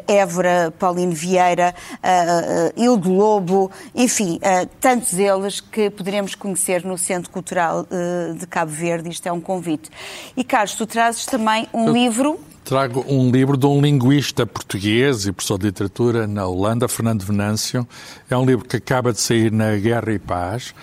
[0.08, 7.30] Évora, Paulino Vieira, uh, Hildo Lobo, enfim, uh, tantos eles que poderemos conhecer no Centro
[7.32, 9.10] Cultural uh, de Cabo Verde.
[9.10, 9.90] Isto é um convite.
[10.36, 11.94] E, Carlos, tu trazes também um Eu...
[11.94, 17.24] livro trago um livro de um linguista português e professor de literatura na Holanda, Fernando
[17.24, 17.88] Venâncio.
[18.28, 20.74] É um livro que acaba de sair na Guerra e Paz.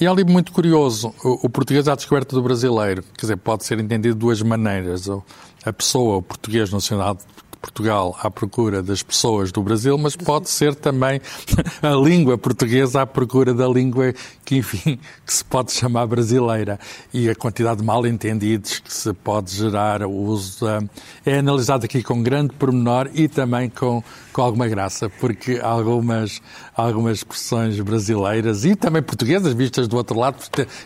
[0.00, 1.12] E é um livro muito curioso.
[1.22, 3.02] O português à descoberta do brasileiro.
[3.14, 5.08] Quer dizer, pode ser entendido de duas maneiras.
[5.64, 7.18] A pessoa, o português nacional
[7.64, 11.18] Portugal à procura das pessoas do Brasil, mas pode ser também
[11.82, 14.12] a língua portuguesa à procura da língua
[14.44, 16.78] que, enfim, que se pode chamar brasileira.
[17.12, 20.66] E a quantidade de mal-entendidos que se pode gerar, o uso
[21.24, 24.04] é analisado aqui com grande pormenor e também com,
[24.34, 26.42] com alguma graça, porque algumas,
[26.76, 30.36] algumas expressões brasileiras e também portuguesas, vistas do outro lado,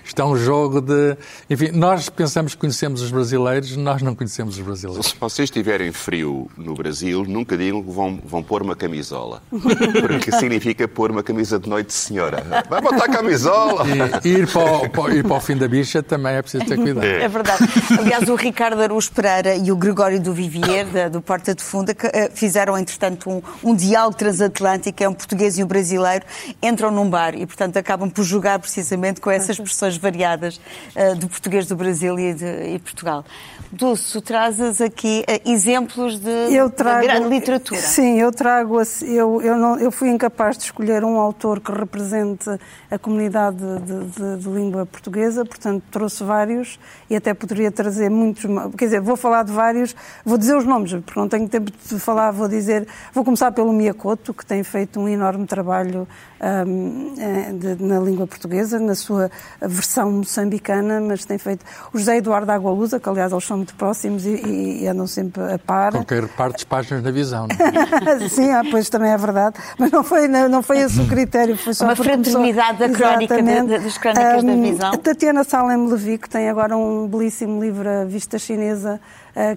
[0.04, 1.16] isto é um jogo de...
[1.48, 5.06] Enfim, nós pensamos que conhecemos os brasileiros, nós não conhecemos os brasileiros.
[5.06, 9.42] Se vocês tiverem frio no Brasil, nunca digam que vão, vão pôr uma camisola.
[9.50, 12.44] Porque significa pôr uma camisa de noite de senhora.
[12.68, 13.86] Vai botar a camisola!
[14.22, 16.76] E ir para, o, para, ir para o fim da bicha também é preciso ter
[16.76, 17.06] cuidado.
[17.06, 17.64] É, é verdade.
[17.98, 21.94] Aliás, o Ricardo Aruz Pereira e o Gregório do Vivier, da, do Porta de Funda,
[21.94, 26.24] que, uh, fizeram, entretanto, um, um diálogo transatlântico, é um português e um brasileiro,
[26.62, 30.60] entram num bar e, portanto, acabam por jogar precisamente com essas expressões variadas
[30.94, 33.24] uh, do português do Brasil e de e Portugal.
[33.70, 37.80] Dulce, trazes aqui uh, exemplos de, eu trago, de grande literatura.
[37.80, 38.78] Sim, eu trago.
[39.02, 42.48] Eu, eu, não, eu fui incapaz de escolher um autor que represente
[42.90, 46.78] a comunidade de, de, de, língua portuguesa, portanto trouxe vários
[47.10, 48.44] e até poderia trazer muitos.
[48.76, 51.98] Quer dizer, vou falar de vários, vou dizer os nomes, porque não tenho tempo de
[51.98, 52.86] falar, vou dizer.
[53.12, 56.08] Vou começar pelo Miyakoto, que tem feito um enorme trabalho
[56.40, 61.62] um, eh, de, na língua portuguesa, na sua versão moçambicana, mas tem feito.
[61.92, 65.42] O José Eduardo Agualusa, que aliás eles são muito próximos e, e, e andam sempre
[65.42, 65.92] a par.
[65.92, 68.28] Qualquer parte páginas na visão, não é?
[68.30, 69.56] Sim, ah, pois também é verdade.
[69.78, 73.42] Mas não foi, não, não foi esse o critério, foi só Uma fraternidade da crónica,
[73.42, 74.92] de, das crónicas um, da visão.
[74.94, 78.98] A Tatiana Salem Levi, que tem agora um belíssimo livro, A Vista Chinesa,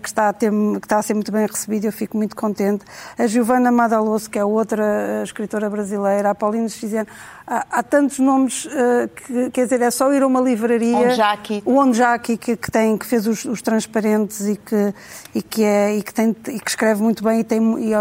[0.01, 2.85] que, está a ter, que está a ser muito bem recebido, eu fico muito contente.
[3.17, 7.07] A Giovanna Madaloso, que é outra uh, escritora brasileira, a Paulina Xiziano.
[7.47, 10.95] Há, há, tantos nomes, uh, que, quer dizer, é só ir a uma livraria.
[10.95, 11.63] O Onjaki.
[11.65, 14.93] O Onjaki, que, que, tem, que fez os, os, transparentes e que,
[15.33, 17.91] e que, é, e que, tem, e que escreve muito bem e tem e,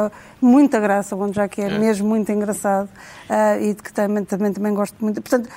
[0.41, 2.89] muita graça, o Onjaki é, é, mesmo muito engraçado
[3.28, 5.20] uh, e de que também, também, também gosto muito.
[5.20, 5.49] Portanto,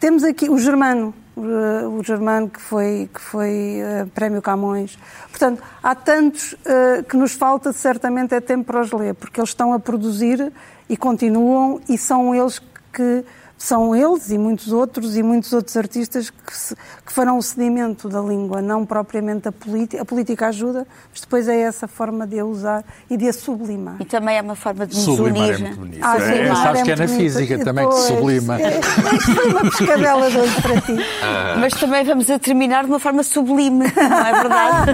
[0.00, 4.98] temos aqui o Germano, o Germano que foi, que foi uh, Prémio Camões.
[5.30, 9.50] Portanto, há tantos uh, que nos falta certamente é tempo para os ler, porque eles
[9.50, 10.52] estão a produzir
[10.88, 12.60] e continuam e são eles
[12.92, 13.24] que
[13.58, 18.08] são eles e muitos outros e muitos outros artistas que, se, que farão o sedimento
[18.08, 20.00] da língua, não propriamente a política.
[20.00, 23.96] A política ajuda, mas depois é essa forma de a usar e de a sublimar.
[23.98, 25.54] E também é uma forma de nos sublimar unir.
[25.54, 26.00] é muito bonito.
[26.02, 27.20] Ah, é, é, sabes é que é na bonito.
[27.20, 28.60] física também pois, que se sublima.
[28.60, 30.96] É, foi uma pescadela de hoje para ti.
[31.22, 31.56] Ah.
[31.58, 34.92] Mas também vamos a terminar de uma forma sublime, não é verdade?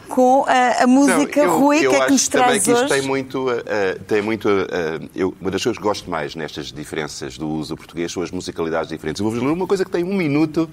[0.06, 2.88] Com a, a música não, eu, Rui, que é que nos traz que hoje.
[2.88, 3.62] Tem muito, uh,
[4.06, 8.01] tem muito uh, eu, uma das coisas que gosto mais nestas diferenças do uso português
[8.08, 9.20] são as musicalidades diferentes.
[9.20, 10.68] Eu vou-vos ler uma coisa que tem um minuto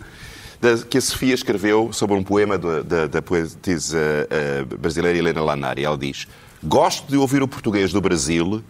[0.89, 5.85] que a Sofia escreveu sobre um poema da, da, poetisa uh, brasileira Helena Lanari.
[5.85, 6.27] Ela diz:
[6.63, 8.61] Gosto de ouvir o português do Brasil,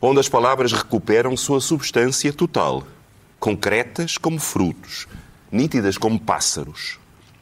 [0.00, 2.84] onde as palavras recuperam sua substância total,
[3.40, 5.06] concretas como frutos,
[5.50, 6.98] nítidas como pássaros.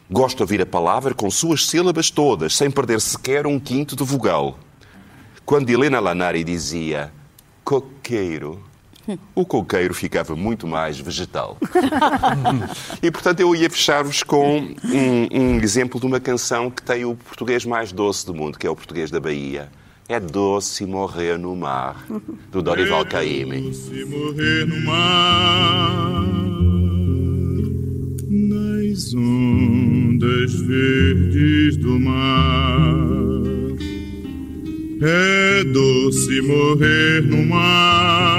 [0.09, 4.05] Gosto de ouvir a palavra com suas sílabas todas, sem perder sequer um quinto de
[4.05, 4.57] vogal.
[5.45, 7.13] Quando Helena Lanari dizia
[7.65, 8.63] coqueiro,
[9.35, 11.57] o coqueiro ficava muito mais vegetal.
[13.03, 17.15] e, portanto, eu ia fechar-vos com um, um, exemplo de uma canção que tem o
[17.15, 19.69] português mais doce do mundo, que é o português da Bahia.
[20.09, 22.07] É doce morrer no mar,
[22.53, 23.57] do Dorival Caymmi.
[23.57, 26.23] É doce morrer no mar,
[28.31, 33.17] nas ondas verdes do mar.
[35.03, 38.36] É doce morrer no mar,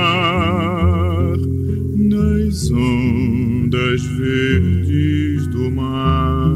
[4.17, 6.51] verdes do mar.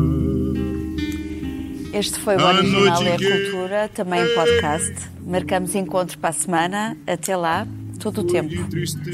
[1.93, 4.93] Este foi o Original é a Cultura, também em podcast.
[5.26, 6.97] Marcamos encontro para a semana.
[7.05, 7.68] Até lá,
[7.99, 8.53] todo o tempo.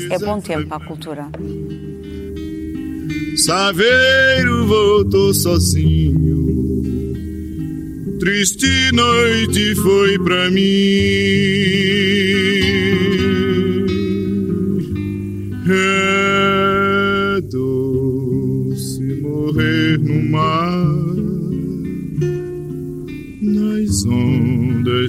[0.09, 1.27] É bom tempo para a cultura.
[3.35, 6.57] Saveiro voltou sozinho
[8.19, 10.61] triste noite foi pra mim.
[15.69, 16.36] É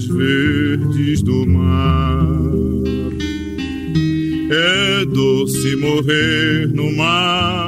[0.09, 2.26] verdes do mar.
[4.50, 7.67] É doce morrer no mar,